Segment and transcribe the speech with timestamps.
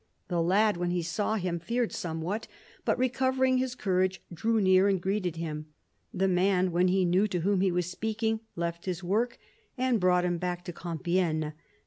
[0.29, 2.47] The lad, when he saw him, feared somewhat,
[2.85, 5.67] but, recovering his courage, drew near and greeted him.
[6.11, 9.37] The man, when he knew to whom he was speaking, left his work
[9.77, 11.53] and brought him back to Compiegne.